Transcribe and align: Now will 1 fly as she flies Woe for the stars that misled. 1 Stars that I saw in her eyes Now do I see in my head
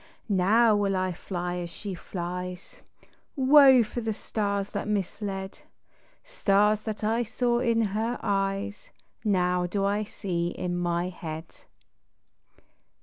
Now 0.27 0.75
will 0.75 0.93
1 0.93 1.13
fly 1.13 1.57
as 1.57 1.69
she 1.69 1.93
flies 1.93 2.81
Woe 3.35 3.83
for 3.83 4.01
the 4.01 4.13
stars 4.13 4.71
that 4.71 4.87
misled. 4.87 5.59
1 5.61 5.61
Stars 6.23 6.81
that 6.85 7.03
I 7.03 7.21
saw 7.21 7.59
in 7.59 7.81
her 7.93 8.17
eyes 8.23 8.89
Now 9.23 9.67
do 9.67 9.85
I 9.85 10.01
see 10.03 10.47
in 10.47 10.75
my 10.75 11.09
head 11.09 11.45